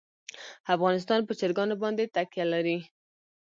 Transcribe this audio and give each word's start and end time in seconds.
افغانستان 0.75 1.19
په 1.27 1.33
چرګان 1.39 1.69
باندې 1.81 2.11
تکیه 2.15 2.45
لري. 2.53 2.77